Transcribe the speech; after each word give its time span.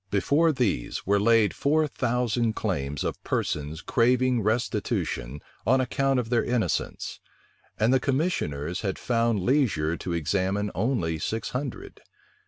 Before 0.09 0.51
these 0.51 1.05
were 1.05 1.19
laid 1.19 1.53
four 1.53 1.87
thousand 1.87 2.53
claims 2.55 3.03
of 3.03 3.23
persons 3.23 3.81
craving 3.83 4.41
restitution 4.41 5.41
on 5.63 5.79
account 5.79 6.19
of 6.19 6.31
their 6.31 6.43
innocence; 6.43 7.19
and 7.79 7.93
the 7.93 7.99
commissioners 7.99 8.81
had 8.81 8.97
found 8.97 9.41
leisure 9.41 9.95
to 9.97 10.13
examine 10.13 10.71
only 10.73 11.19
six 11.19 11.49
hundred. 11.51 12.01